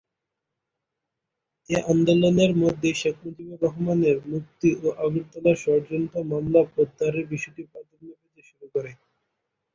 এ 1.69 1.77
আন্দোলনের 1.91 2.51
মধ্যেই 2.61 2.95
শেখ 3.01 3.15
মুজিবুর 3.23 3.59
রহমানের 3.61 4.17
মুক্তি 4.31 4.69
ও 4.77 4.87
আগরতলা 5.03 5.53
ষড়যন্ত্র 5.63 6.17
মামলা 6.31 6.61
প্রত্যাহারের 6.73 7.25
বিষয়টি 7.33 7.61
প্রাধান্য 7.71 8.09
পেতে 8.19 8.41
শুরু 8.49 8.65
করে। 8.73 8.91